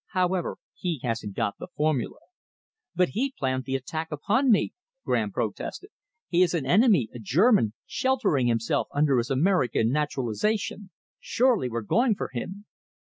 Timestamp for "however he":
0.13-0.99